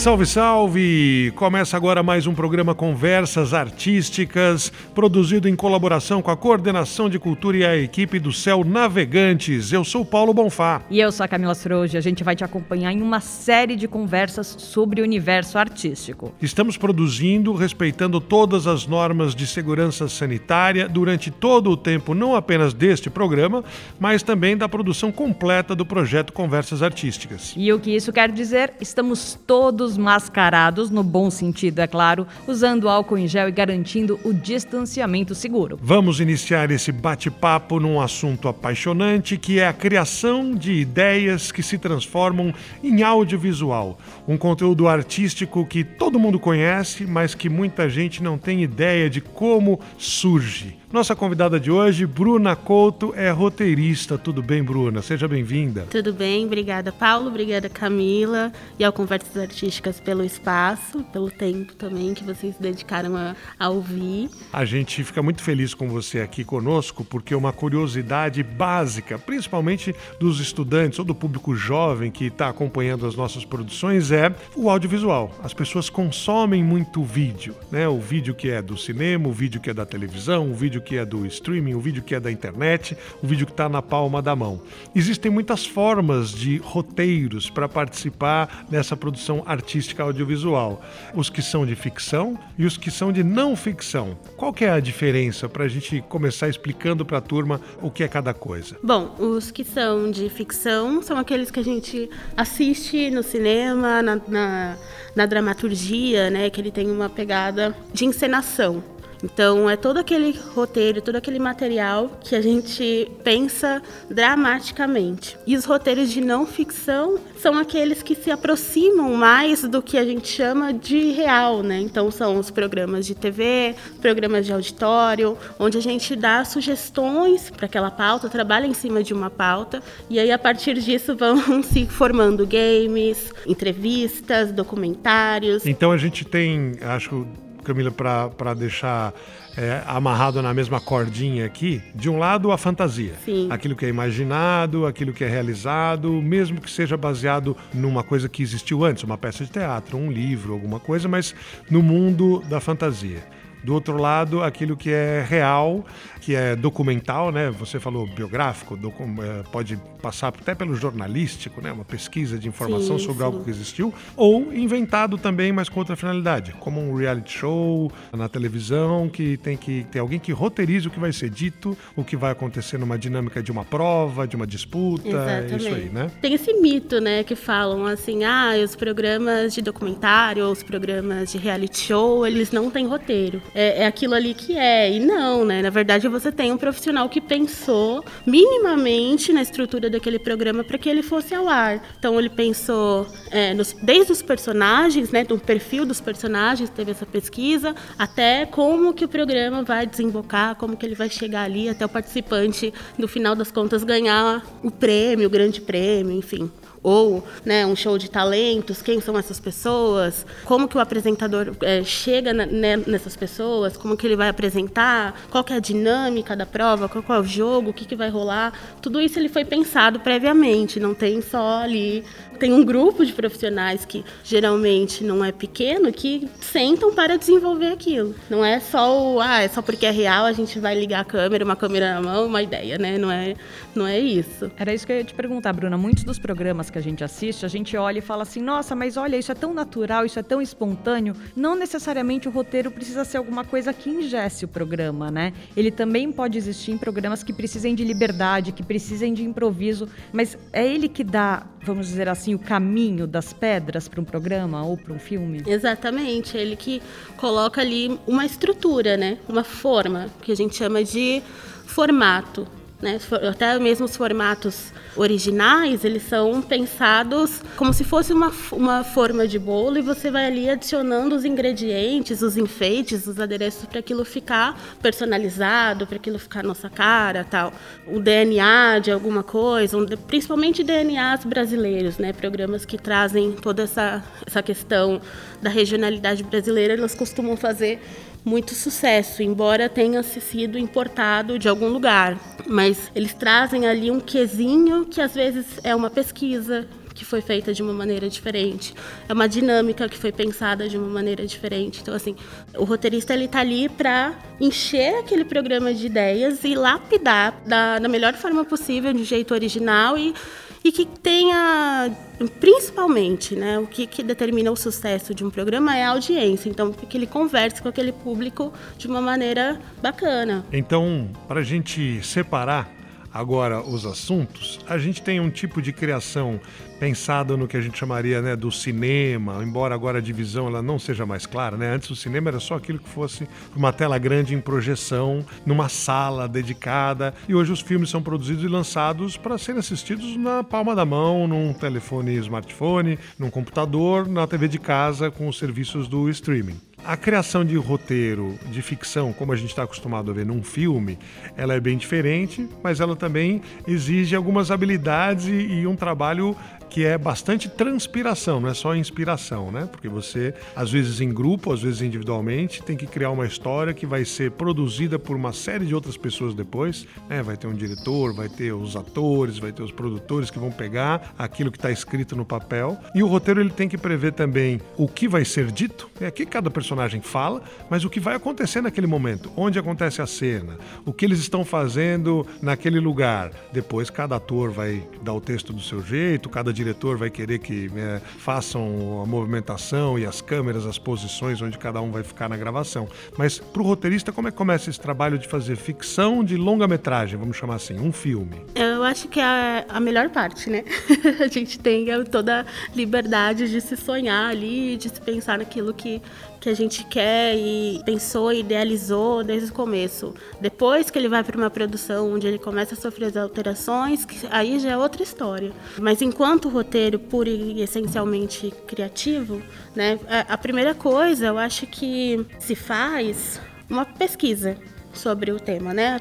[0.00, 1.30] Salve, salve!
[1.36, 7.56] Começa agora mais um programa Conversas Artísticas, produzido em colaboração com a Coordenação de Cultura
[7.58, 9.74] e a equipe do Céu Navegantes.
[9.74, 10.80] Eu sou Paulo Bonfá.
[10.88, 11.98] E eu sou a Camila Froge.
[11.98, 16.32] A gente vai te acompanhar em uma série de conversas sobre o universo artístico.
[16.40, 22.72] Estamos produzindo, respeitando todas as normas de segurança sanitária durante todo o tempo, não apenas
[22.72, 23.62] deste programa,
[23.98, 27.52] mas também da produção completa do projeto Conversas Artísticas.
[27.54, 28.72] E o que isso quer dizer?
[28.80, 34.20] Estamos todos todos mascarados, no bom sentido, é claro, usando álcool em gel e garantindo
[34.24, 35.78] o distanciamento seguro.
[35.82, 41.78] Vamos iniciar esse bate-papo num assunto apaixonante que é a criação de ideias que se
[41.78, 43.98] transformam em audiovisual.
[44.28, 49.20] Um conteúdo artístico que todo mundo conhece, mas que muita gente não tem ideia de
[49.20, 50.78] como surge.
[50.92, 54.18] Nossa convidada de hoje, Bruna Couto, é roteirista.
[54.18, 55.00] Tudo bem, Bruna?
[55.02, 55.86] Seja bem-vinda.
[55.88, 62.12] Tudo bem, obrigada, Paulo, obrigada, Camila, e ao Conversas Artísticas pelo espaço, pelo tempo também
[62.12, 64.30] que vocês dedicaram a, a ouvir.
[64.52, 70.40] A gente fica muito feliz com você aqui conosco, porque uma curiosidade básica, principalmente dos
[70.40, 75.30] estudantes ou do público jovem que está acompanhando as nossas produções, é o audiovisual.
[75.40, 77.86] As pessoas consomem muito vídeo, né?
[77.86, 80.82] O vídeo que é do cinema, o vídeo que é da televisão, o vídeo vídeo
[80.82, 83.82] que é do streaming, o vídeo que é da internet, o vídeo que está na
[83.82, 84.60] palma da mão.
[84.94, 90.82] Existem muitas formas de roteiros para participar dessa produção artística audiovisual.
[91.14, 94.16] Os que são de ficção e os que são de não ficção.
[94.36, 98.02] Qual que é a diferença para a gente começar explicando para a turma o que
[98.02, 98.76] é cada coisa?
[98.82, 104.20] Bom, os que são de ficção são aqueles que a gente assiste no cinema, na,
[104.26, 104.76] na,
[105.14, 106.48] na dramaturgia, né?
[106.48, 108.82] Que ele tem uma pegada de encenação.
[109.22, 115.36] Então, é todo aquele roteiro, todo aquele material que a gente pensa dramaticamente.
[115.46, 120.04] E os roteiros de não ficção são aqueles que se aproximam mais do que a
[120.04, 121.80] gente chama de real, né?
[121.80, 127.66] Então, são os programas de TV, programas de auditório, onde a gente dá sugestões para
[127.66, 131.86] aquela pauta, trabalha em cima de uma pauta, e aí a partir disso vão se
[131.86, 135.66] formando games, entrevistas, documentários.
[135.66, 137.26] Então, a gente tem, acho
[137.62, 139.12] Camila, para deixar
[139.56, 143.48] é, amarrado na mesma cordinha aqui, de um lado a fantasia, Sim.
[143.50, 148.42] aquilo que é imaginado, aquilo que é realizado, mesmo que seja baseado numa coisa que
[148.42, 151.34] existiu antes, uma peça de teatro, um livro, alguma coisa, mas
[151.70, 153.22] no mundo da fantasia.
[153.62, 155.84] Do outro lado, aquilo que é real,
[156.20, 157.50] que é documental, né?
[157.50, 161.72] Você falou biográfico, docu é, pode passar até pelo jornalístico, né?
[161.72, 163.24] Uma pesquisa de informação sim, sobre sim.
[163.24, 168.28] algo que existiu, ou inventado também, mas com outra finalidade, como um reality show na
[168.28, 172.16] televisão que tem que ter alguém que roteirize o que vai ser dito, o que
[172.16, 175.52] vai acontecer numa dinâmica de uma prova, de uma disputa, Exatamente.
[175.52, 176.10] é isso aí, né?
[176.20, 181.38] Tem esse mito, né, que falam assim, ah, os programas de documentário, os programas de
[181.38, 184.90] reality show, eles não têm roteiro é, é aquilo ali que é.
[184.90, 185.62] E não, né?
[185.62, 190.88] Na verdade, você tem um profissional que pensou minimamente na estrutura daquele programa para que
[190.88, 191.82] ele fosse ao ar.
[191.98, 195.24] Então, ele pensou é, nos, desde os personagens, né?
[195.24, 200.76] Do perfil dos personagens, teve essa pesquisa, até como que o programa vai desembocar, como
[200.76, 205.26] que ele vai chegar ali, até o participante, no final das contas, ganhar o prêmio,
[205.26, 206.50] o grande prêmio, enfim
[206.82, 211.82] ou né, um show de talentos, quem são essas pessoas, como que o apresentador é,
[211.84, 216.34] chega na, né, nessas pessoas, como que ele vai apresentar, qual que é a dinâmica
[216.34, 219.28] da prova, qual, qual é o jogo, o que, que vai rolar, tudo isso ele
[219.28, 222.04] foi pensado previamente, não tem só ali
[222.40, 228.14] tem um grupo de profissionais que geralmente não é pequeno que sentam para desenvolver aquilo.
[228.30, 231.04] Não é só o, ah, é só porque é real a gente vai ligar a
[231.04, 232.96] câmera, uma câmera na mão, uma ideia, né?
[232.96, 233.34] Não é,
[233.74, 234.50] não é isso.
[234.56, 235.76] Era isso que eu ia te perguntar, Bruna.
[235.76, 238.96] Muitos dos programas que a gente assiste, a gente olha e fala assim: "Nossa, mas
[238.96, 241.14] olha, isso é tão natural, isso é tão espontâneo".
[241.34, 245.32] Não necessariamente o roteiro precisa ser alguma coisa que ingesse o programa, né?
[245.56, 250.36] Ele também pode existir em programas que precisem de liberdade, que precisem de improviso, mas
[250.52, 254.76] é ele que dá, vamos dizer assim, o caminho das pedras para um programa ou
[254.76, 255.42] para um filme?
[255.46, 256.82] Exatamente, ele que
[257.16, 259.18] coloca ali uma estrutura, né?
[259.28, 261.22] Uma forma que a gente chama de
[261.66, 262.46] formato.
[262.80, 262.98] Né?
[263.28, 269.38] Até mesmo os formatos originais, eles são pensados como se fosse uma, uma forma de
[269.38, 274.58] bolo e você vai ali adicionando os ingredientes, os enfeites, os adereços para aquilo ficar
[274.82, 277.52] personalizado, para aquilo ficar nossa cara, tal.
[277.86, 282.12] O DNA de alguma coisa, principalmente DNAs brasileiros, né?
[282.12, 285.00] Programas que trazem toda essa, essa questão
[285.40, 287.80] da regionalidade brasileira, eles costumam fazer
[288.24, 292.18] muito sucesso, embora tenha sido importado de algum lugar.
[292.46, 297.54] Mas eles trazem ali um quesinho que às vezes é uma pesquisa que foi feita
[297.54, 298.74] de uma maneira diferente,
[299.08, 301.80] é uma dinâmica que foi pensada de uma maneira diferente.
[301.80, 302.14] Então assim,
[302.54, 307.88] o roteirista ele tá ali para encher aquele programa de ideias e lapidar da, da
[307.88, 310.14] melhor forma possível, de jeito original e
[310.62, 311.90] e que tenha,
[312.38, 316.48] principalmente, né, o que, que determina o sucesso de um programa é a audiência.
[316.48, 320.44] Então, que ele converse com aquele público de uma maneira bacana.
[320.52, 322.79] Então, para a gente separar
[323.12, 326.40] agora os assuntos, a gente tem um tipo de criação
[326.80, 330.78] pensada no que a gente chamaria né, do cinema, embora agora a divisão ela não
[330.78, 331.56] seja mais clara.
[331.56, 331.74] Né?
[331.74, 336.26] Antes o cinema era só aquilo que fosse uma tela grande em projeção, numa sala
[336.26, 340.86] dedicada, e hoje os filmes são produzidos e lançados para serem assistidos na palma da
[340.86, 346.58] mão, num telefone smartphone, num computador, na TV de casa com os serviços do streaming.
[346.84, 350.98] A criação de roteiro de ficção, como a gente está acostumado a ver num filme,
[351.36, 356.34] ela é bem diferente, mas ela também exige algumas habilidades e, e um trabalho
[356.70, 359.68] que é bastante transpiração, não é só inspiração, né?
[359.70, 363.84] Porque você, às vezes em grupo, às vezes individualmente, tem que criar uma história que
[363.84, 367.22] vai ser produzida por uma série de outras pessoas depois, né?
[367.22, 371.12] Vai ter um diretor, vai ter os atores, vai ter os produtores que vão pegar
[371.18, 372.78] aquilo que está escrito no papel.
[372.94, 376.24] E o roteiro ele tem que prever também o que vai ser dito, é aqui
[376.24, 380.92] cada personagem fala, mas o que vai acontecer naquele momento, onde acontece a cena, o
[380.92, 383.32] que eles estão fazendo naquele lugar.
[383.52, 387.70] Depois cada ator vai dar o texto do seu jeito, cada diretor vai querer que
[387.74, 392.36] é, façam a movimentação e as câmeras, as posições onde cada um vai ficar na
[392.36, 392.86] gravação.
[393.16, 397.18] Mas para o roteirista, como é que começa esse trabalho de fazer ficção de longa-metragem,
[397.18, 398.44] vamos chamar assim, um filme?
[398.80, 400.64] Eu acho que é a melhor parte, né?
[401.20, 406.00] a gente tem toda a liberdade de se sonhar ali, de se pensar naquilo que
[406.40, 410.14] que a gente quer e pensou e idealizou desde o começo.
[410.40, 414.58] Depois que ele vai para uma produção onde ele começa a sofrer as alterações, aí
[414.58, 415.52] já é outra história.
[415.78, 419.42] Mas enquanto roteiro puro e essencialmente criativo,
[419.76, 423.38] né, a primeira coisa eu acho que se faz
[423.68, 424.56] uma pesquisa
[424.92, 425.98] sobre o tema, né?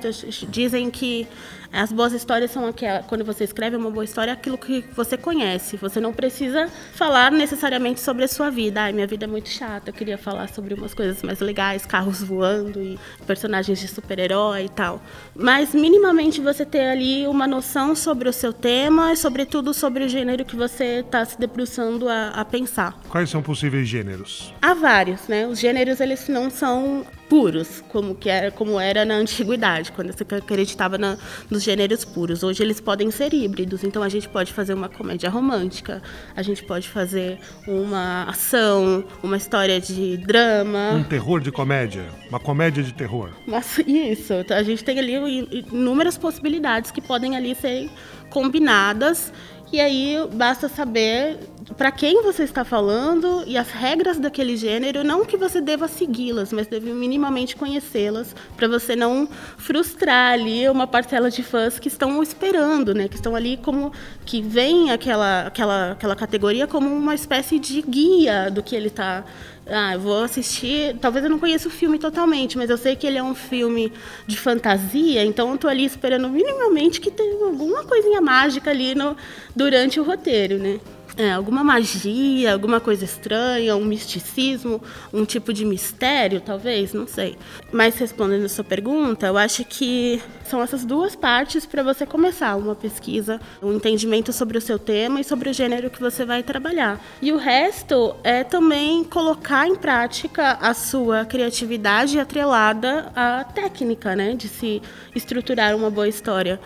[0.50, 1.28] Dizem que
[1.72, 5.78] as boas histórias são aquelas, quando você escreve uma boa história, aquilo que você conhece.
[5.78, 8.82] Você não precisa falar necessariamente sobre a sua vida.
[8.82, 12.22] Ai, minha vida é muito chata, eu queria falar sobre umas coisas mais legais, carros
[12.22, 15.02] voando e personagens de super-herói e tal.
[15.36, 20.10] Mas minimamente você ter ali uma noção sobre o seu tema e sobretudo sobre o
[20.10, 23.00] gênero que você está se debruçando a, a pensar.
[23.10, 24.54] Quais são possíveis gêneros?
[24.62, 25.48] Há vários, né?
[25.48, 30.26] Os gêneros eles não são puros, como que era, como era na antiguidade, quando você
[30.36, 31.18] acreditava na,
[31.50, 32.42] nos gêneros puros.
[32.42, 36.02] Hoje eles podem ser híbridos, então a gente pode fazer uma comédia romântica,
[36.36, 40.94] a gente pode fazer uma ação, uma história de drama.
[40.96, 43.30] Um terror de comédia, uma comédia de terror.
[43.46, 47.90] Mas isso, a gente tem ali inúmeras possibilidades que podem ali ser
[48.30, 49.32] combinadas
[49.72, 51.38] e aí basta saber
[51.78, 56.52] para quem você está falando e as regras daquele gênero, não que você deva segui-las,
[56.52, 62.22] mas deve minimamente conhecê-las, para você não frustrar ali uma parcela de fãs que estão
[62.24, 63.08] esperando, né?
[63.08, 63.94] Que estão ali como
[64.26, 69.24] que vem aquela aquela aquela categoria como uma espécie de guia do que ele está
[69.70, 70.96] ah, eu vou assistir.
[71.00, 73.92] Talvez eu não conheça o filme totalmente, mas eu sei que ele é um filme
[74.28, 79.16] de fantasia, então eu tô ali esperando minimamente que tenha alguma coisinha mágica ali no,
[79.56, 80.80] durante o roteiro, né?
[81.18, 84.82] É, alguma magia, alguma coisa estranha, um misticismo,
[85.14, 87.38] um tipo de mistério, talvez, não sei.
[87.74, 92.56] Mas respondendo a sua pergunta, eu acho que são essas duas partes para você começar
[92.56, 96.42] uma pesquisa, um entendimento sobre o seu tema e sobre o gênero que você vai
[96.42, 97.00] trabalhar.
[97.22, 104.36] E o resto é também colocar em prática a sua criatividade atrelada à técnica, né,
[104.36, 104.82] de se
[105.14, 106.60] estruturar uma boa história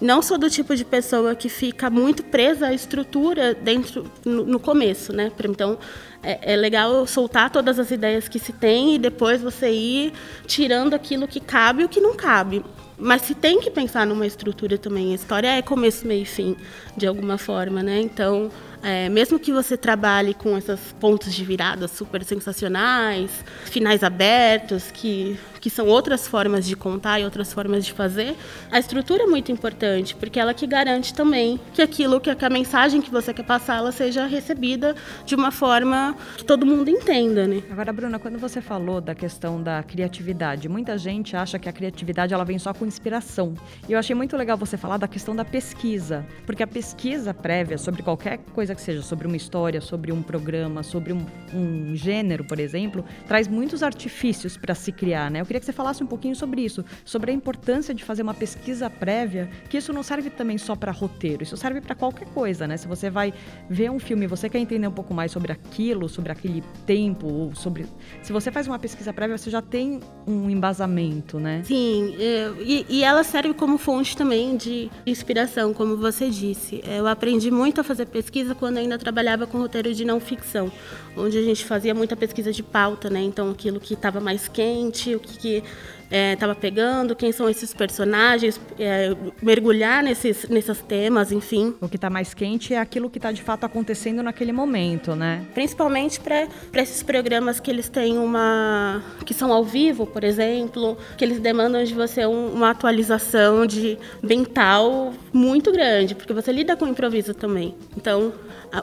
[0.00, 4.58] não sou do tipo de pessoa que fica muito presa à estrutura dentro no, no
[4.58, 5.30] começo, né?
[5.44, 5.78] Então
[6.22, 10.12] é, é, legal soltar todas as ideias que se tem e depois você ir
[10.46, 12.64] tirando aquilo que cabe e o que não cabe.
[12.98, 15.12] Mas se tem que pensar numa estrutura também.
[15.12, 16.54] A história é começo, meio e fim,
[16.94, 17.98] de alguma forma, né?
[17.98, 18.50] Então,
[18.82, 23.30] é, mesmo que você trabalhe com esses pontos de virada super sensacionais,
[23.64, 28.36] finais abertos, que que são outras formas de contar e outras formas de fazer,
[28.70, 33.02] a estrutura é muito importante, porque ela que garante também que aquilo, que a mensagem
[33.02, 37.62] que você quer passar, ela seja recebida de uma forma que todo mundo entenda, né?
[37.70, 42.32] Agora, Bruna, quando você falou da questão da criatividade, muita gente acha que a criatividade
[42.32, 43.54] ela vem só com inspiração.
[43.88, 47.76] E eu achei muito legal você falar da questão da pesquisa, porque a pesquisa prévia
[47.76, 52.44] sobre qualquer coisa que seja, sobre uma história, sobre um programa, sobre um, um gênero,
[52.44, 55.40] por exemplo, traz muitos artifícios para se criar, né?
[55.50, 58.88] Queria que você falasse um pouquinho sobre isso, sobre a importância de fazer uma pesquisa
[58.88, 62.76] prévia, que isso não serve também só para roteiro, isso serve para qualquer coisa, né?
[62.76, 63.34] Se você vai
[63.68, 67.52] ver um filme, você quer entender um pouco mais sobre aquilo, sobre aquele tempo, ou
[67.56, 67.84] sobre,
[68.22, 71.62] se você faz uma pesquisa prévia, você já tem um embasamento, né?
[71.64, 76.80] Sim, é, e, e ela serve como fonte também de inspiração, como você disse.
[76.86, 80.70] Eu aprendi muito a fazer pesquisa quando ainda trabalhava com roteiro de não ficção,
[81.16, 83.20] onde a gente fazia muita pesquisa de pauta, né?
[83.20, 85.62] Então aquilo que estava mais quente, o que, que
[86.10, 91.74] estava é, pegando, quem são esses personagens, é, mergulhar nesses, nesses temas, enfim.
[91.80, 95.46] O que está mais quente é aquilo que está de fato acontecendo naquele momento, né?
[95.54, 96.48] Principalmente para
[96.82, 99.02] esses programas que eles têm uma.
[99.24, 103.96] que são ao vivo, por exemplo, que eles demandam de você um, uma atualização de
[104.20, 107.74] mental muito grande, porque você lida com improviso também.
[107.96, 108.32] Então,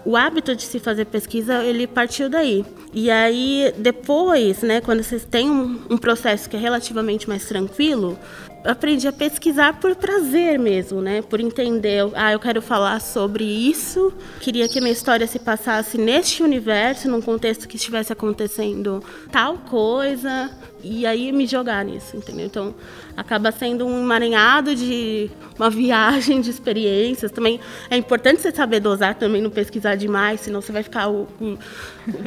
[0.06, 2.66] o hábito de se fazer pesquisa ele partiu daí.
[2.94, 8.18] E aí depois, né, quando vocês têm um, um processo que é relativamente mais tranquilo,
[8.68, 11.22] aprendi a pesquisar por prazer mesmo, né?
[11.22, 16.44] Por entender, ah, eu quero falar sobre isso, queria que minha história se passasse neste
[16.44, 20.52] universo, num contexto que estivesse acontecendo tal coisa,
[20.84, 22.46] e aí me jogar nisso, entendeu?
[22.46, 22.76] Então,
[23.16, 27.32] acaba sendo um emaranhado de uma viagem de experiências.
[27.32, 27.60] Também
[27.90, 31.58] é importante você saber dosar também, não pesquisar demais, senão você vai ficar o, o,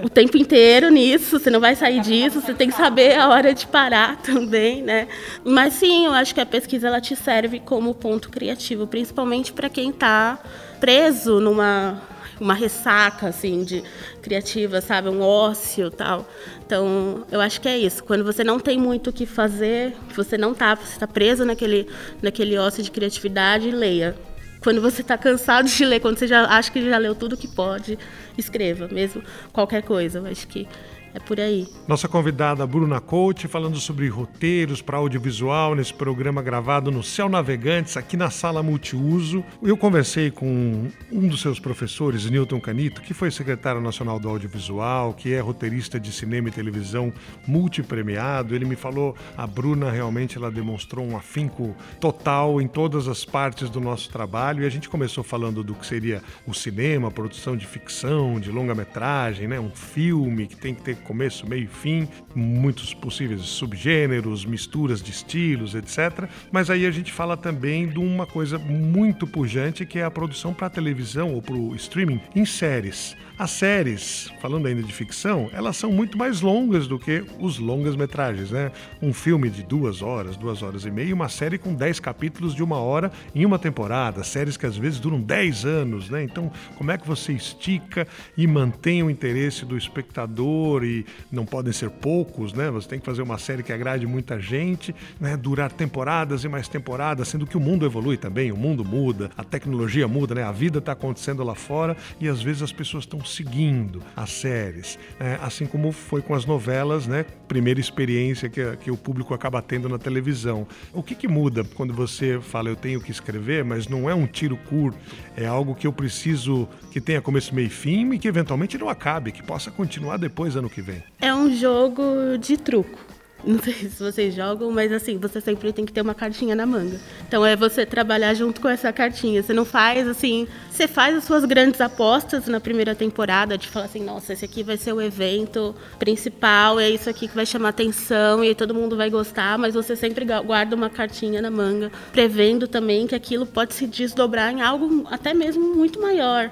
[0.04, 3.54] o tempo inteiro nisso, você não vai sair disso, você tem que saber a hora
[3.54, 5.06] de parar também, né?
[5.44, 9.68] Mas sim, eu acho que a pesquisa ela te serve como ponto criativo, principalmente para
[9.68, 10.38] quem está
[10.80, 12.00] preso numa
[12.40, 13.84] uma ressaca assim de
[14.22, 16.26] criativa, sabe, um ócio, tal.
[16.64, 18.02] Então, eu acho que é isso.
[18.02, 21.86] Quando você não tem muito o que fazer, você não tá, você está preso naquele
[22.22, 24.16] naquele ócio de criatividade, leia.
[24.62, 27.48] Quando você está cansado de ler, quando você já acha que já leu tudo que
[27.48, 27.98] pode,
[28.36, 29.22] escreva, mesmo
[29.52, 30.18] qualquer coisa.
[30.18, 30.66] Eu acho que
[31.14, 31.66] é por aí.
[31.88, 37.96] Nossa convidada Bruna Coach falando sobre roteiros para audiovisual nesse programa gravado no Céu Navegantes,
[37.96, 39.44] aqui na sala multiuso.
[39.62, 45.12] Eu conversei com um dos seus professores, Newton Canito, que foi secretário nacional do audiovisual,
[45.14, 47.12] que é roteirista de cinema e televisão
[47.46, 48.54] multipremiado.
[48.54, 53.68] Ele me falou, a Bruna realmente ela demonstrou um afinco total em todas as partes
[53.68, 57.66] do nosso trabalho e a gente começou falando do que seria o cinema, produção de
[57.66, 62.94] ficção, de longa-metragem, né, um filme que tem que ter começo, meio e fim, muitos
[62.94, 66.28] possíveis subgêneros, misturas de estilos, etc.
[66.52, 70.54] Mas aí a gente fala também de uma coisa muito pujante que é a produção
[70.54, 73.16] para televisão ou para o streaming em séries.
[73.40, 77.96] As séries, falando ainda de ficção, elas são muito mais longas do que os longas
[77.96, 78.70] metragens, né?
[79.00, 82.62] Um filme de duas horas, duas horas e meia, uma série com dez capítulos de
[82.62, 86.22] uma hora em uma temporada, séries que às vezes duram dez anos, né?
[86.22, 91.72] Então, como é que você estica e mantém o interesse do espectador e não podem
[91.72, 92.70] ser poucos, né?
[92.70, 95.36] Você tem que fazer uma série que agrade muita gente, né?
[95.36, 99.44] Durar temporadas e mais temporadas, sendo que o mundo evolui também, o mundo muda, a
[99.44, 100.42] tecnologia muda, né?
[100.42, 104.98] A vida está acontecendo lá fora e às vezes as pessoas estão seguindo as séries,
[105.18, 105.38] né?
[105.42, 107.24] assim como foi com as novelas, né?
[107.46, 110.66] Primeira experiência que, que o público acaba tendo na televisão.
[110.92, 114.26] O que, que muda quando você fala eu tenho que escrever, mas não é um
[114.26, 114.98] tiro curto,
[115.36, 118.88] é algo que eu preciso que tenha começo, meio e fim e que eventualmente não
[118.88, 121.02] acabe, que possa continuar depois ano que vem?
[121.20, 123.10] É um jogo de truco.
[123.44, 126.66] Não sei se vocês jogam, mas assim, você sempre tem que ter uma cartinha na
[126.66, 126.98] manga.
[127.26, 129.42] Então é você trabalhar junto com essa cartinha.
[129.42, 133.86] Você não faz assim, você faz as suas grandes apostas na primeira temporada, de falar
[133.86, 137.70] assim, nossa, esse aqui vai ser o evento principal, é isso aqui que vai chamar
[137.70, 142.68] atenção e todo mundo vai gostar, mas você sempre guarda uma cartinha na manga, prevendo
[142.68, 146.50] também que aquilo pode se desdobrar em algo até mesmo muito maior.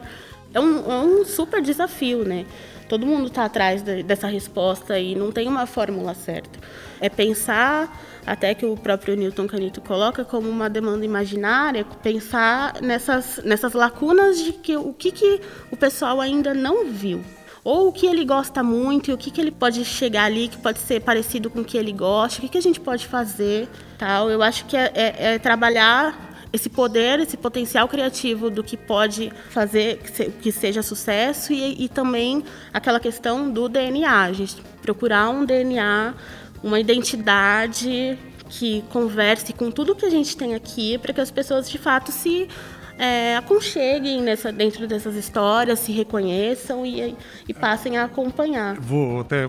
[0.55, 2.47] É um, é um super desafio, né?
[2.89, 6.59] Todo mundo está atrás de, dessa resposta e não tem uma fórmula certa.
[7.01, 13.41] É pensar, até que o próprio Newton Canito coloca como uma demanda imaginária, pensar nessas,
[13.45, 15.41] nessas lacunas de que o que, que
[15.71, 17.23] o pessoal ainda não viu
[17.65, 20.57] ou o que ele gosta muito e o que, que ele pode chegar ali que
[20.57, 23.69] pode ser parecido com o que ele gosta, o que, que a gente pode fazer,
[23.99, 24.31] tal.
[24.31, 29.33] Eu acho que é, é, é trabalhar esse poder, esse potencial criativo do que pode
[29.51, 29.99] fazer
[30.41, 36.15] que seja sucesso e, e também aquela questão do DNA, a gente procurar um DNA
[36.63, 41.71] uma identidade que converse com tudo que a gente tem aqui para que as pessoas
[41.71, 42.49] de fato se
[42.99, 48.75] é, aconcheguem nessa, dentro dessas histórias, se reconheçam e, e passem a acompanhar.
[48.81, 49.49] Vou até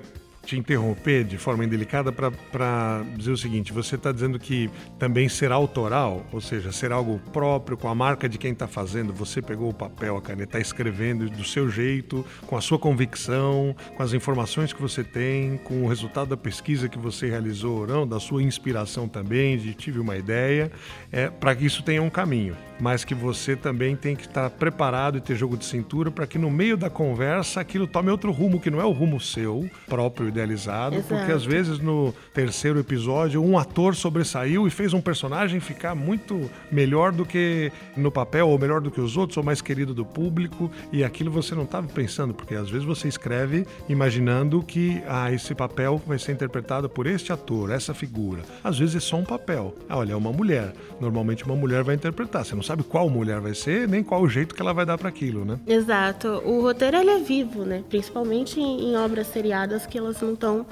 [0.49, 5.55] te interromper de forma indelicada para dizer o seguinte: você está dizendo que também será
[5.55, 9.13] autoral, ou seja, será algo próprio, com a marca de quem está fazendo.
[9.13, 13.75] Você pegou o papel, a caneta, está escrevendo do seu jeito, com a sua convicção,
[13.95, 18.07] com as informações que você tem, com o resultado da pesquisa que você realizou, não,
[18.07, 20.71] da sua inspiração também, de tive uma ideia,
[21.11, 25.17] é, para que isso tenha um caminho mas que você também tem que estar preparado
[25.17, 28.59] e ter jogo de cintura para que no meio da conversa aquilo tome outro rumo
[28.59, 31.07] que não é o rumo seu, próprio, idealizado, Exato.
[31.15, 36.50] porque às vezes no terceiro episódio um ator sobressaiu e fez um personagem ficar muito
[36.71, 40.05] melhor do que no papel, ou melhor do que os outros, ou mais querido do
[40.05, 45.31] público, e aquilo você não estava pensando, porque às vezes você escreve imaginando que ah,
[45.31, 48.41] esse papel vai ser interpretado por este ator, essa figura.
[48.63, 49.75] Às vezes é só um papel.
[49.88, 50.74] Ah, olha, é uma mulher.
[51.00, 52.45] Normalmente uma mulher vai interpretar.
[52.45, 54.95] Você não sabe qual mulher vai ser, nem qual o jeito que ela vai dar
[54.95, 55.59] para aquilo, né?
[55.65, 56.27] Exato.
[56.45, 57.83] O roteiro ele é vivo, né?
[57.89, 60.67] Principalmente em, obras seriadas que elas não estão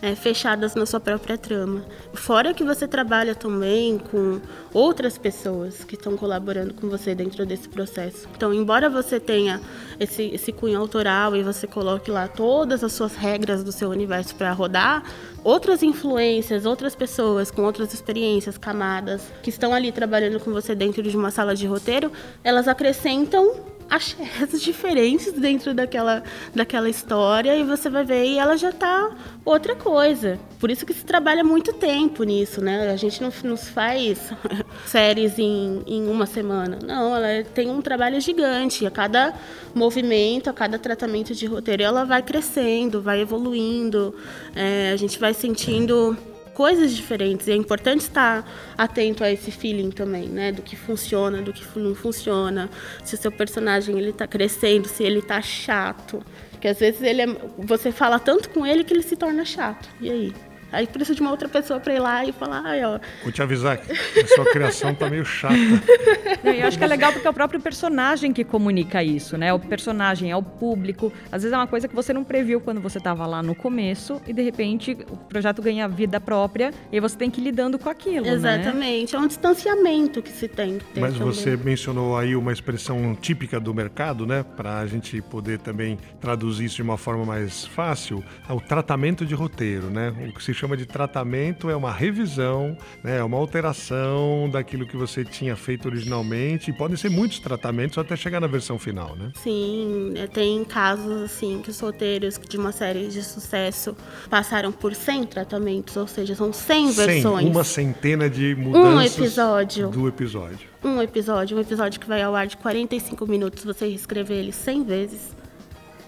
[0.00, 1.84] é, fechadas na sua própria trama.
[2.14, 4.40] Fora que você trabalha também com
[4.72, 8.26] outras pessoas que estão colaborando com você dentro desse processo.
[8.34, 9.60] Então, embora você tenha
[10.00, 14.34] esse, esse cunho autoral e você coloque lá todas as suas regras do seu universo
[14.36, 15.04] para rodar,
[15.44, 21.02] outras influências, outras pessoas com outras experiências, camadas, que estão ali trabalhando com você dentro
[21.02, 22.10] de uma sala de roteiro,
[22.44, 26.22] elas acrescentam axés diferentes dentro daquela,
[26.54, 30.38] daquela história e você vai ver e ela já tá outra coisa.
[30.58, 32.90] Por isso que se trabalha muito tempo nisso, né?
[32.90, 34.32] A gente não, não faz
[34.86, 36.78] séries em, em uma semana.
[36.82, 38.86] Não, ela tem um trabalho gigante.
[38.86, 39.34] A cada
[39.74, 44.14] movimento, a cada tratamento de roteiro, ela vai crescendo, vai evoluindo.
[44.56, 46.16] É, a gente vai sentindo
[46.54, 47.46] coisas diferentes.
[47.48, 50.52] E é importante estar atento a esse feeling também, né?
[50.52, 52.70] Do que funciona, do que não funciona.
[53.04, 56.22] Se o seu personagem ele tá crescendo, se ele tá chato.
[56.50, 57.26] Porque às vezes ele é,
[57.58, 59.88] você fala tanto com ele que ele se torna chato.
[60.00, 60.51] E aí?
[60.72, 62.98] Aí precisa de uma outra pessoa para ir lá e falar, ai, ó.
[63.22, 65.54] Vou te avisar que a sua criação tá meio chata.
[66.42, 69.52] eu acho que é legal porque é o próprio personagem que comunica isso, né?
[69.52, 71.12] O personagem é o público.
[71.30, 74.20] Às vezes é uma coisa que você não previu quando você estava lá no começo
[74.26, 77.90] e de repente o projeto ganha vida própria e você tem que ir lidando com
[77.90, 78.24] aquilo.
[78.24, 78.32] Né?
[78.32, 79.12] Exatamente.
[79.12, 79.18] Né?
[79.18, 80.78] É um distanciamento que se tem.
[80.78, 81.32] Que Mas também.
[81.32, 84.42] você mencionou aí uma expressão típica do mercado, né?
[84.56, 89.26] Para a gente poder também traduzir isso de uma forma mais fácil, é o tratamento
[89.26, 90.12] de roteiro, né?
[90.28, 94.96] O que se chama de tratamento é uma revisão, né, é uma alteração daquilo que
[94.96, 96.70] você tinha feito originalmente.
[96.70, 99.32] E podem ser muitos tratamentos até chegar na versão final, né?
[99.34, 103.96] Sim, é, tem casos assim que os roteiros de uma série de sucesso
[104.30, 107.48] passaram por 100 tratamentos, ou seja, são 100 versões.
[107.48, 109.88] Uma centena de mudanças um episódio.
[109.88, 110.70] do episódio.
[110.84, 114.84] Um episódio, um episódio que vai ao ar de 45 minutos, você reescrever ele 100
[114.84, 115.41] vezes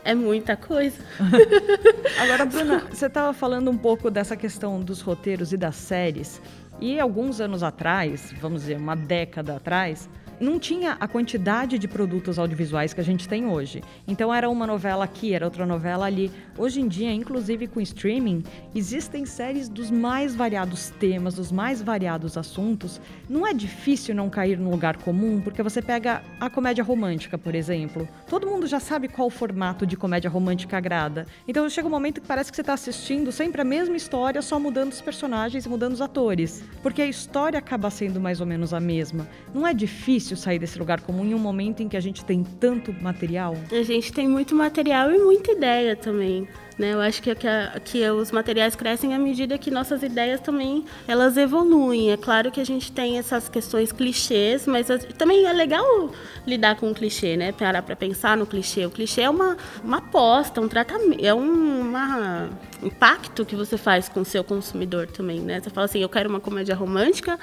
[0.05, 0.99] é muita coisa.
[2.21, 6.41] Agora, Bruna, você estava falando um pouco dessa questão dos roteiros e das séries.
[6.81, 10.09] E alguns anos atrás, vamos dizer, uma década atrás,
[10.41, 13.83] não tinha a quantidade de produtos audiovisuais que a gente tem hoje.
[14.07, 16.31] Então era uma novela aqui, era outra novela ali.
[16.57, 18.43] Hoje em dia, inclusive com streaming,
[18.75, 23.01] existem séries dos mais variados temas, dos mais variados assuntos.
[23.29, 27.55] Não é difícil não cair no lugar comum, porque você pega a comédia romântica, por
[27.55, 28.09] exemplo.
[28.29, 31.27] Todo mundo já sabe qual formato de comédia romântica agrada.
[31.47, 34.59] Então chega um momento que parece que você está assistindo sempre a mesma história, só
[34.59, 36.63] mudando os personagens e mudando os atores.
[36.83, 39.29] Porque a história acaba sendo mais ou menos a mesma.
[39.55, 42.25] Não é difícil difícil sair desse lugar comum em um momento em que a gente
[42.25, 43.55] tem tanto material?
[43.71, 46.49] A gente tem muito material e muita ideia também.
[46.79, 46.93] Né?
[46.93, 50.85] Eu acho que, que, a, que, os materiais crescem à medida que nossas ideias também
[51.07, 52.11] elas evoluem.
[52.11, 56.11] É claro que a gente tem essas questões clichês, mas também é legal
[56.47, 57.53] lidar com o clichê, né?
[57.53, 58.85] Parar para pensar no clichê.
[58.87, 62.51] O clichê é uma, uma aposta, um tratamento, é um uma,
[62.83, 65.61] um pacto que você faz com o seu consumidor também, né?
[65.61, 67.39] Você fala assim, eu quero uma comédia romântica,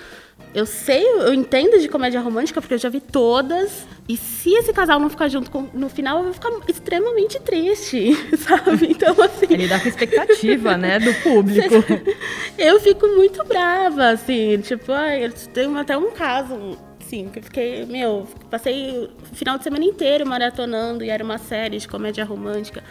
[0.54, 3.86] eu sei, eu entendo de comédia romântica porque eu já vi todas.
[4.10, 8.13] E se esse casal não ficar junto com, no final, eu vou ficar extremamente triste,
[8.38, 8.88] sabe?
[8.89, 9.46] Então, assim.
[9.50, 11.76] Ele dá com expectativa, né, do público.
[12.58, 14.60] Eu fico muito brava, assim.
[14.60, 19.58] Tipo, ai, eu tenho até um caso, assim, que eu fiquei, meu, passei o final
[19.58, 22.84] de semana inteiro maratonando e era uma série de comédia romântica.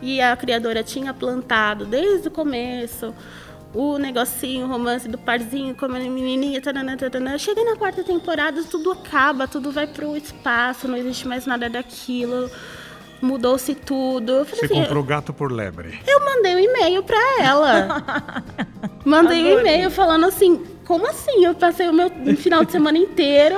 [0.00, 3.12] E a criadora tinha plantado desde o começo
[3.76, 7.36] o negocinho, o romance do parzinho com a menininha, taranã, taranã.
[7.36, 12.50] Cheguei na quarta temporada, tudo acaba, tudo vai pro espaço, não existe mais nada daquilo.
[13.20, 14.44] Mudou-se tudo.
[14.44, 15.98] Você assim, comprou gato por lebre.
[16.06, 18.04] Eu mandei um e-mail pra ela.
[19.04, 19.54] Mandei Adorei.
[19.56, 21.44] um e-mail falando assim, como assim?
[21.44, 23.56] Eu passei o meu final de semana inteiro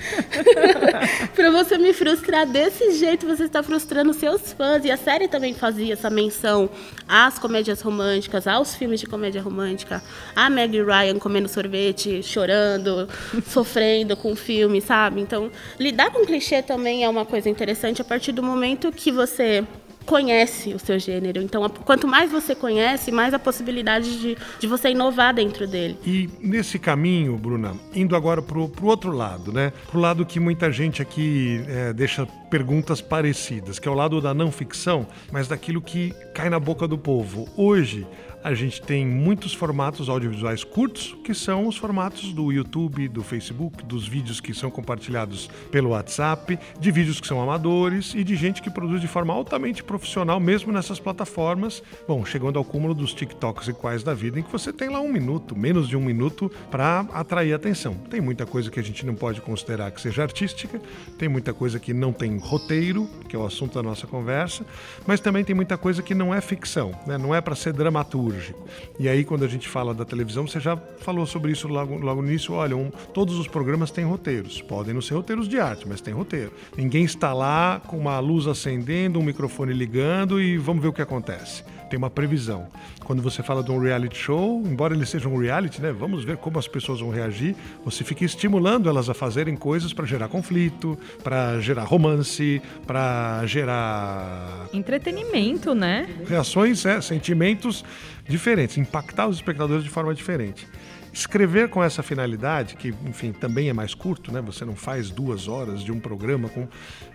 [1.34, 4.84] para você me frustrar desse jeito, você está frustrando seus fãs.
[4.84, 6.70] E a série também fazia essa menção
[7.08, 10.02] às comédias românticas, aos filmes de comédia romântica,
[10.34, 13.08] a Meg Ryan comendo sorvete, chorando,
[13.46, 15.20] sofrendo com o filme, sabe?
[15.20, 19.64] Então, lidar com clichê também é uma coisa interessante a partir do momento que você
[20.10, 21.40] conhece o seu gênero.
[21.40, 25.96] Então, quanto mais você conhece, mais a possibilidade de, de você inovar dentro dele.
[26.04, 29.72] E nesse caminho, Bruna, indo agora para o outro lado, né?
[29.88, 34.20] Para o lado que muita gente aqui é, deixa perguntas parecidas, que é o lado
[34.20, 37.48] da não ficção, mas daquilo que cai na boca do povo.
[37.56, 38.04] Hoje,
[38.42, 43.84] a gente tem muitos formatos audiovisuais curtos, que são os formatos do YouTube, do Facebook,
[43.84, 48.62] dos vídeos que são compartilhados pelo WhatsApp, de vídeos que são amadores e de gente
[48.62, 51.82] que produz de forma altamente profissional, mesmo nessas plataformas.
[52.08, 55.00] Bom, chegando ao cúmulo dos TikToks e quais da vida, em que você tem lá
[55.00, 57.94] um minuto, menos de um minuto, para atrair atenção.
[57.94, 60.80] Tem muita coisa que a gente não pode considerar que seja artística,
[61.18, 64.64] tem muita coisa que não tem roteiro, que é o assunto da nossa conversa,
[65.06, 67.18] mas também tem muita coisa que não é ficção, né?
[67.18, 68.66] não é para ser dramaturgo litúrgico.
[68.98, 72.22] E aí, quando a gente fala da televisão, você já falou sobre isso logo, logo
[72.22, 72.54] no início.
[72.54, 74.62] Olha, um, todos os programas têm roteiros.
[74.62, 76.52] Podem não ser roteiros de arte, mas tem roteiro.
[76.76, 81.02] Ninguém está lá com uma luz acendendo, um microfone ligando e vamos ver o que
[81.02, 82.68] acontece tem uma previsão.
[83.04, 86.36] Quando você fala de um reality show, embora ele seja um reality, né, vamos ver
[86.36, 90.96] como as pessoas vão reagir, você fica estimulando elas a fazerem coisas para gerar conflito,
[91.22, 96.08] para gerar romance, para gerar entretenimento, né?
[96.26, 97.84] Reações, é, sentimentos
[98.28, 100.66] diferentes, impactar os espectadores de forma diferente.
[101.12, 104.40] Escrever com essa finalidade, que, enfim, também é mais curto, né?
[104.42, 106.68] Você não faz duas horas de um programa com.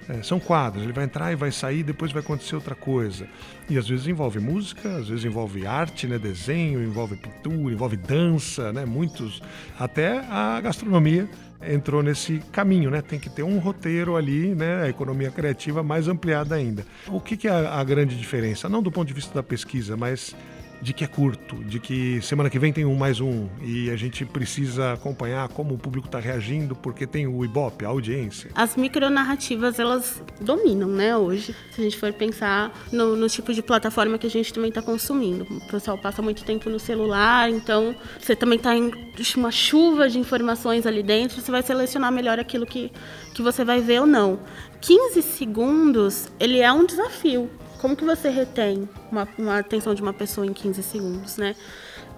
[0.07, 3.27] É, são quadros, ele vai entrar e vai sair, depois vai acontecer outra coisa.
[3.69, 6.19] E às vezes envolve música, às vezes envolve arte, né?
[6.19, 8.85] Desenho, envolve pintura, envolve dança, né?
[8.85, 9.41] Muitos.
[9.79, 11.27] Até a gastronomia
[11.67, 13.01] entrou nesse caminho, né?
[13.01, 14.83] Tem que ter um roteiro ali, né?
[14.83, 16.85] A economia criativa mais ampliada ainda.
[17.07, 18.69] O que, que é a, grande diferença?
[18.69, 20.35] Não do ponto de vista da pesquisa, mas
[20.81, 23.95] de que é curto, de que semana que vem tem um mais um e a
[23.95, 28.51] gente precisa acompanhar como o público está reagindo porque tem o Ibope, a audiência.
[28.55, 31.55] As micronarrativas elas dominam, né, hoje.
[31.71, 34.81] Se a gente for pensar no, no tipo de plataforma que a gente também está
[34.81, 35.45] consumindo.
[35.49, 38.91] O pessoal passa muito tempo no celular, então você também está em
[39.37, 42.91] uma chuva de informações ali dentro, você vai selecionar melhor aquilo que,
[43.33, 44.39] que você vai ver ou não.
[44.81, 47.49] 15 segundos, ele é um desafio
[47.81, 51.55] como que você retém uma, uma atenção de uma pessoa em 15 segundos, né?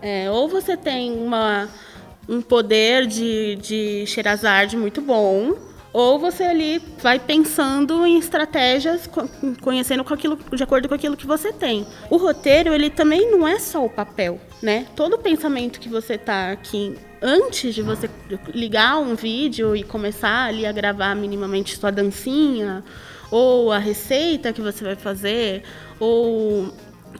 [0.01, 1.67] É, ou você tem uma,
[2.27, 5.55] um poder de, de Sherazade muito bom,
[5.93, 9.09] ou você ali vai pensando em estratégias,
[9.61, 11.87] conhecendo com aquilo, de acordo com aquilo que você tem.
[12.09, 14.85] O roteiro, ele também não é só o papel, né?
[14.95, 18.09] Todo pensamento que você tá aqui antes de você
[18.53, 22.83] ligar um vídeo e começar ali a gravar minimamente sua dancinha,
[23.31, 25.63] ou a receita que você vai fazer,
[25.99, 26.71] ou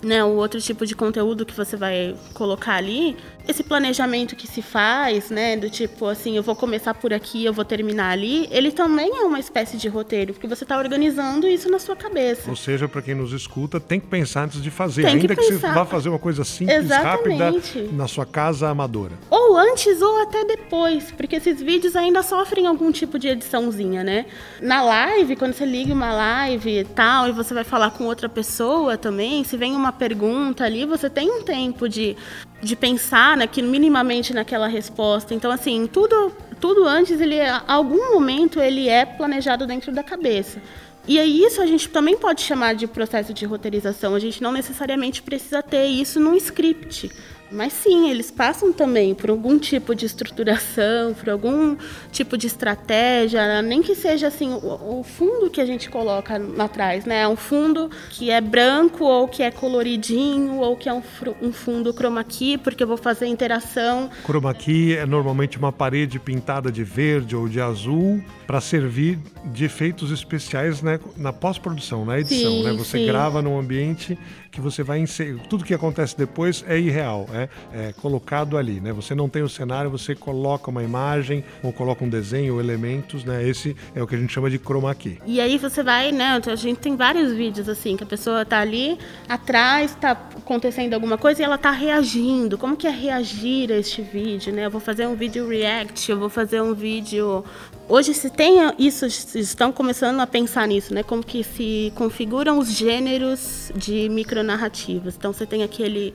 [0.04, 3.17] né, o outro tipo de conteúdo que você vai colocar ali,
[3.48, 7.54] esse planejamento que se faz, né, do tipo assim, eu vou começar por aqui, eu
[7.54, 11.70] vou terminar ali, ele também é uma espécie de roteiro, porque você está organizando isso
[11.70, 12.50] na sua cabeça.
[12.50, 15.54] Ou seja, para quem nos escuta, tem que pensar antes de fazer, ainda que, que,
[15.54, 17.80] você vá fazer uma coisa simples, Exatamente.
[17.80, 19.14] rápida, na sua casa amadora.
[19.30, 24.26] Ou antes ou até depois, porque esses vídeos ainda sofrem algum tipo de ediçãozinha, né?
[24.62, 28.28] Na live, quando você liga uma live e tal, e você vai falar com outra
[28.28, 32.16] pessoa também, se vem uma pergunta ali, você tem um tempo de
[32.62, 35.34] de pensar naquilo, minimamente naquela resposta.
[35.34, 40.62] Então, assim, tudo, tudo antes, ele, algum momento, ele é planejado dentro da cabeça.
[41.08, 44.13] E aí isso a gente também pode chamar de processo de roteirização.
[44.13, 47.10] A gente não necessariamente precisa ter isso num script.
[47.52, 51.78] Mas sim, eles passam também por algum tipo de estruturação, por algum
[52.12, 57.06] tipo de estratégia, nem que seja assim o, o fundo que a gente coloca atrás,
[57.06, 57.28] né?
[57.28, 61.02] Um fundo que é branco ou que é coloridinho ou que é um,
[61.42, 64.10] um fundo chroma key, porque eu vou fazer interação.
[64.26, 69.66] Chroma key é normalmente uma parede pintada de verde ou de azul para servir de
[69.66, 72.52] efeitos especiais né, na pós-produção, na edição.
[72.52, 72.74] Sim, né?
[72.74, 73.06] Você sim.
[73.06, 74.18] grava num ambiente
[74.58, 75.39] que você vai inserir.
[75.48, 78.80] Tudo que acontece depois é irreal, é, é, colocado ali.
[78.80, 78.91] Né?
[78.91, 83.24] Você não tem o cenário, você coloca uma imagem ou coloca um desenho ou elementos.
[83.24, 83.48] Né?
[83.48, 85.20] Esse é o que a gente chama de chroma key.
[85.28, 86.41] E aí você vai, né?
[86.43, 88.98] A gente tem vários vídeos assim, que a pessoa está ali
[89.30, 92.58] atrás, está acontecendo alguma coisa e ela está reagindo.
[92.58, 94.52] Como que é reagir a este vídeo?
[94.52, 94.65] Né?
[94.65, 97.43] Eu vou fazer um vídeo react, eu vou fazer um vídeo
[97.89, 101.04] hoje se tem isso, estão começando a pensar nisso, né?
[101.04, 104.10] Como que se configuram os gêneros de
[104.48, 105.16] micronarrativas.
[105.18, 106.14] Então você tem aquele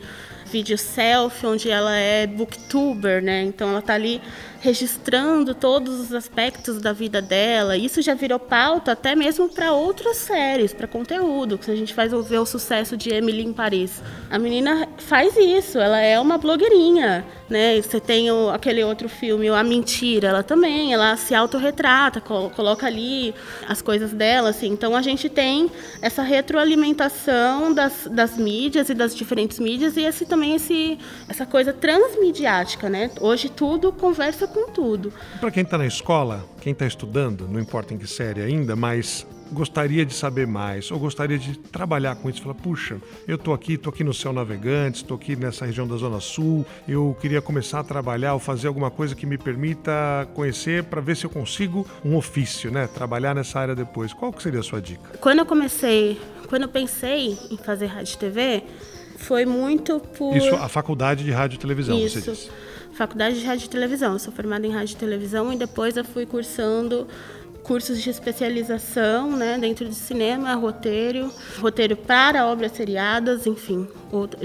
[0.52, 3.42] vídeo selfie onde ela é booktuber, né?
[3.42, 4.20] Então ela está ali
[4.60, 7.76] registrando todos os aspectos da vida dela.
[7.76, 11.58] Isso já virou pauta até mesmo para outras séries, para conteúdo.
[11.60, 15.78] Se a gente faz ver o sucesso de Emily em Paris, a menina faz isso.
[15.78, 17.80] Ela é uma blogueirinha, né?
[17.82, 20.28] Você tem o, aquele outro filme, A Mentira.
[20.28, 23.34] Ela também, ela se autorretrata, coloca ali
[23.66, 24.68] as coisas dela, assim.
[24.68, 30.24] Então a gente tem essa retroalimentação das, das mídias e das diferentes mídias e esse
[30.24, 33.10] também esse essa coisa transmediática, né?
[33.20, 35.12] Hoje tudo conversa com tudo.
[35.40, 39.26] Para quem está na escola, quem está estudando, não importa em que série ainda, mas
[39.52, 42.96] gostaria de saber mais ou gostaria de trabalhar com isso, falar, puxa,
[43.28, 46.64] eu estou aqui, estou aqui no Céu Navegante, estou aqui nessa região da Zona Sul,
[46.88, 51.16] eu queria começar a trabalhar ou fazer alguma coisa que me permita conhecer para ver
[51.16, 52.86] se eu consigo um ofício, né?
[52.86, 54.12] Trabalhar nessa área depois.
[54.12, 55.18] Qual que seria a sua dica?
[55.18, 58.64] Quando eu comecei, quando eu pensei em fazer rádio e TV,
[59.16, 60.36] foi muito por...
[60.36, 62.20] Isso, a faculdade de rádio e televisão, Isso.
[62.20, 62.50] você disse
[62.92, 64.12] faculdade de rádio e televisão.
[64.12, 67.06] Eu sou formada em rádio e televisão e depois eu fui cursando
[67.62, 73.86] cursos de especialização, né, dentro de cinema, roteiro, roteiro para obras seriadas, enfim.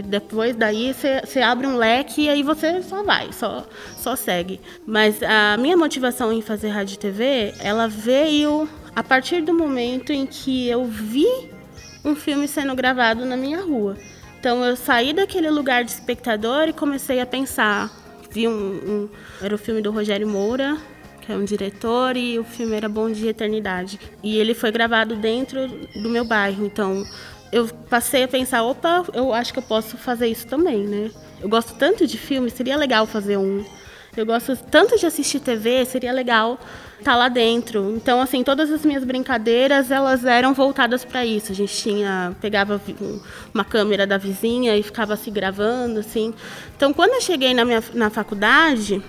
[0.06, 3.66] Depois daí você abre um leque e aí você só vai, só,
[3.98, 4.62] só segue.
[4.86, 10.12] Mas a minha motivação em fazer rádio e TV, ela veio a partir do momento
[10.12, 11.28] em que eu vi
[12.06, 13.98] um filme sendo gravado na minha rua.
[14.40, 17.92] Então eu saí daquele lugar de espectador e comecei a pensar,
[18.30, 19.10] vi um, um,
[19.42, 20.78] Era o filme do Rogério Moura,
[21.22, 24.00] que é um diretor, e o filme era Bom Dia Eternidade.
[24.24, 25.68] E ele foi gravado dentro
[26.02, 27.04] do meu bairro, então
[27.52, 31.12] eu passei a pensar, opa, eu acho que eu posso fazer isso também, né?
[31.42, 33.64] Eu gosto tanto de filme, seria legal fazer um.
[34.18, 36.60] Eu gosto tanto de assistir TV, seria legal
[36.98, 37.94] estar tá lá dentro.
[37.96, 41.52] Então, assim, todas as minhas brincadeiras, elas eram voltadas para isso.
[41.52, 42.82] A gente tinha pegava
[43.54, 46.34] uma câmera da vizinha e ficava se gravando, assim.
[46.76, 49.04] Então, quando eu cheguei na minha na faculdade,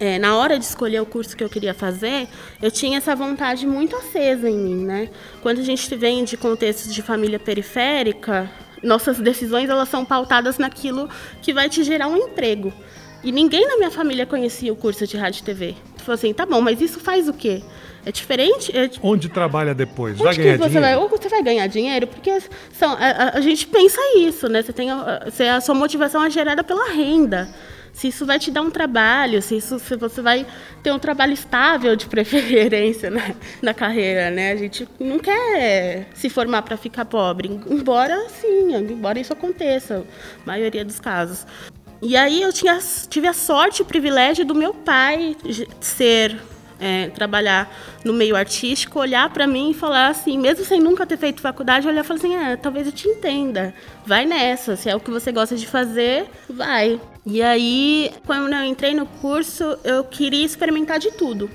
[0.00, 2.26] é, na hora de escolher o curso que eu queria fazer,
[2.62, 5.10] eu tinha essa vontade muito acesa em mim, né?
[5.42, 8.50] Quando a gente vem de contextos de família periférica,
[8.82, 11.08] nossas decisões elas são pautadas naquilo
[11.42, 12.72] que vai te gerar um emprego.
[13.24, 15.74] E ninguém na minha família conhecia o curso de rádio e TV.
[15.96, 17.62] Falou assim, tá bom, mas isso faz o quê?
[18.04, 18.76] É diferente?
[18.76, 18.90] É...
[19.02, 20.18] Onde trabalha depois?
[20.18, 20.80] Vai ganhar você dinheiro?
[20.80, 22.38] Vai, ou você vai ganhar dinheiro, porque
[22.72, 24.60] são, a, a, gente pensa isso, né?
[24.60, 25.22] Você tem a,
[25.56, 27.48] a sua motivação é gerada pela renda
[27.94, 30.44] se isso vai te dar um trabalho, se, isso, se você vai
[30.82, 34.50] ter um trabalho estável de preferência né, na carreira, né?
[34.52, 40.04] A gente não quer se formar para ficar pobre, embora sim, embora isso aconteça,
[40.44, 41.46] maioria dos casos.
[42.06, 45.34] E aí eu tinha, tive a sorte, o privilégio do meu pai
[45.80, 46.38] ser
[46.78, 51.16] é, trabalhar no meio artístico, olhar para mim e falar assim, mesmo sem nunca ter
[51.16, 54.94] feito faculdade, olhar e falar assim, ah, talvez eu te entenda, vai nessa, se é
[54.94, 57.00] o que você gosta de fazer, vai.
[57.24, 61.50] E aí, quando eu entrei no curso, eu queria experimentar de tudo.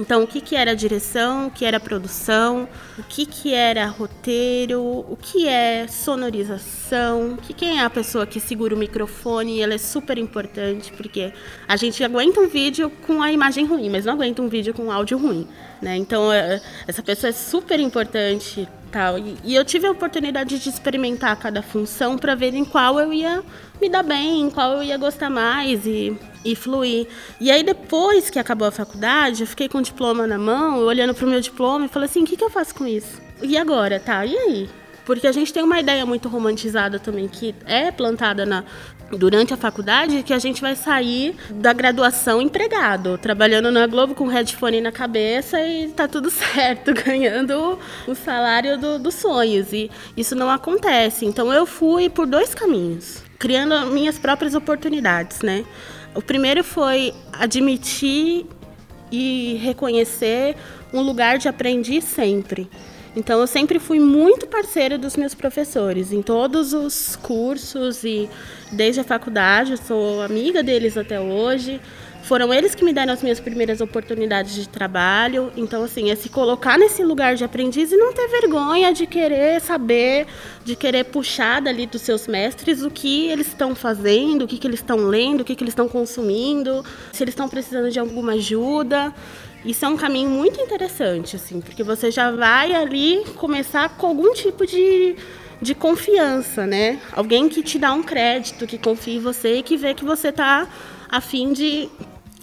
[0.00, 2.66] Então, o que, que era direção, o que era produção,
[2.98, 8.40] o que, que era roteiro, o que é sonorização, que quem é a pessoa que
[8.40, 11.34] segura o microfone, ela é super importante, porque
[11.68, 14.90] a gente aguenta um vídeo com a imagem ruim, mas não aguenta um vídeo com
[14.90, 15.46] áudio ruim.
[15.82, 15.98] Né?
[15.98, 19.18] Então, é, essa pessoa é super importante tal.
[19.18, 23.12] E, e, eu tive a oportunidade de experimentar cada função para ver em qual eu
[23.12, 23.42] ia
[23.80, 27.06] me dar bem, em qual eu ia gostar mais e, e fluir.
[27.40, 31.14] E aí depois que acabou a faculdade, eu fiquei com o diploma na mão, olhando
[31.14, 33.20] para o meu diploma e falei assim, o que, que eu faço com isso?
[33.42, 34.24] E agora, tá?
[34.26, 34.68] E aí?
[35.04, 38.64] Porque a gente tem uma ideia muito romantizada também, que é plantada na,
[39.10, 44.26] durante a faculdade, que a gente vai sair da graduação empregado, trabalhando na Globo com
[44.26, 49.72] headphone na cabeça e tá tudo certo, ganhando o salário do, dos sonhos.
[49.72, 51.26] E isso não acontece.
[51.26, 55.64] Então eu fui por dois caminhos, criando minhas próprias oportunidades, né?
[56.14, 58.46] O primeiro foi admitir
[59.12, 60.56] e reconhecer
[60.92, 62.68] um lugar de aprendiz sempre.
[63.16, 68.28] Então eu sempre fui muito parceira dos meus professores em todos os cursos e
[68.70, 71.80] desde a faculdade, eu sou amiga deles até hoje.
[72.22, 75.50] Foram eles que me deram as minhas primeiras oportunidades de trabalho.
[75.56, 79.60] Então, assim, é se colocar nesse lugar de aprendiz e não ter vergonha de querer
[79.60, 80.26] saber,
[80.64, 84.66] de querer puxar dali dos seus mestres o que eles estão fazendo, o que, que
[84.66, 88.32] eles estão lendo, o que, que eles estão consumindo, se eles estão precisando de alguma
[88.32, 89.12] ajuda.
[89.64, 94.32] Isso é um caminho muito interessante, assim, porque você já vai ali começar com algum
[94.32, 95.16] tipo de,
[95.60, 96.98] de confiança, né?
[97.12, 100.28] Alguém que te dá um crédito, que confia em você e que vê que você
[100.28, 100.66] está
[101.10, 101.88] a fim de,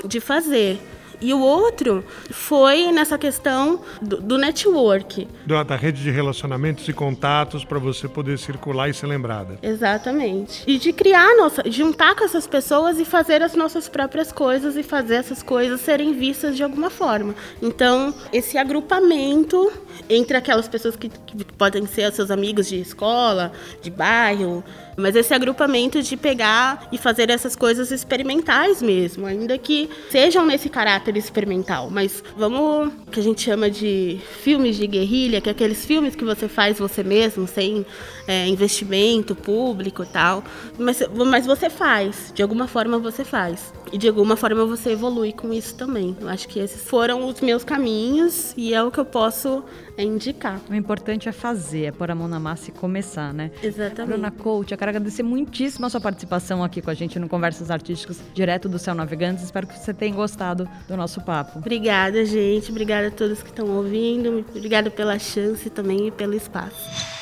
[0.05, 0.79] de fazer.
[1.19, 5.27] E o outro foi nessa questão do, do network.
[5.45, 9.57] Da, da rede de relacionamentos e contatos para você poder circular e ser lembrada.
[9.61, 10.63] Exatamente.
[10.67, 14.83] E de criar nossa, juntar com essas pessoas e fazer as nossas próprias coisas e
[14.83, 17.33] fazer essas coisas serem vistas de alguma forma.
[17.61, 19.71] Então, esse agrupamento
[20.09, 23.51] entre aquelas pessoas que, que podem ser seus amigos de escola,
[23.81, 24.63] de bairro,
[24.97, 30.69] mas esse agrupamento de pegar e fazer essas coisas experimentais mesmo, ainda que sejam nesse
[30.69, 31.89] caráter experimental.
[31.91, 36.25] Mas vamos, que a gente chama de filmes de guerrilha, que é aqueles filmes que
[36.25, 37.85] você faz você mesmo, sem
[38.27, 40.43] é, investimento público e tal.
[40.77, 43.71] Mas, mas você faz, de alguma forma você faz.
[43.91, 46.17] E de alguma forma você evolui com isso também.
[46.19, 49.63] Eu acho que esses foram os meus caminhos e é o que eu posso
[49.97, 50.59] é, indicar.
[50.69, 53.51] O importante é fazer, é pôr a mão na massa e começar, né?
[53.63, 54.11] Exatamente.
[54.11, 57.69] Bruna Coach, eu quero agradecer muitíssimo a sua participação aqui com a gente no Conversas
[57.69, 59.43] Artísticas, direto do Céu Navegantes.
[59.43, 61.59] Espero que você tenha gostado do nosso papo.
[61.59, 62.71] Obrigada, gente.
[62.71, 64.45] Obrigada a todos que estão ouvindo.
[64.55, 66.77] Obrigada pela chance também e pelo espaço.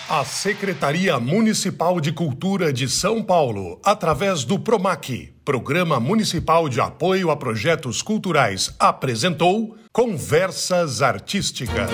[0.08, 7.32] A Secretaria Municipal de Cultura de São Paulo, através do PROMAC, Programa Municipal de Apoio
[7.32, 11.90] a Projetos Culturais, apresentou Conversas Artísticas.